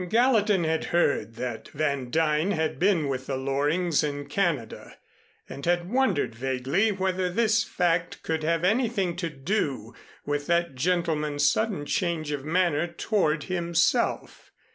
Gallatin 0.09 0.63
had 0.63 0.85
heard 0.85 1.35
that 1.35 1.67
Van 1.75 2.09
Duyn 2.09 2.53
had 2.53 2.79
been 2.79 3.07
with 3.07 3.27
the 3.27 3.37
Lorings 3.37 4.03
in 4.03 4.25
Canada, 4.25 4.97
and 5.47 5.63
had 5.63 5.91
wondered 5.91 6.33
vaguely 6.33 6.91
whether 6.91 7.29
this 7.29 7.63
fact 7.63 8.23
could 8.23 8.41
have 8.41 8.63
anything 8.63 9.15
to 9.17 9.29
do 9.29 9.93
with 10.25 10.47
that 10.47 10.73
gentleman's 10.73 11.47
sudden 11.47 11.85
change 11.85 12.31
of 12.31 12.43
manner 12.43 12.87
toward 12.87 13.43
himself. 13.43 14.51